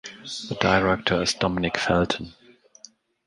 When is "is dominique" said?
1.21-1.75